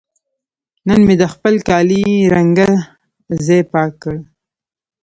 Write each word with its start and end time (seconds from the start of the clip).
نن 0.87 0.99
مې 1.07 1.15
د 1.21 1.23
خپل 1.33 1.55
کالي 1.69 2.03
رنګه 2.35 2.69
ځای 3.45 3.61
پاک 3.71 3.91
کړ. 4.03 4.15